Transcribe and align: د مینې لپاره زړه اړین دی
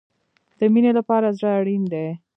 د 0.59 0.59
مینې 0.73 0.91
لپاره 0.97 1.27
زړه 1.37 1.49
اړین 1.59 1.83
دی 1.93 2.07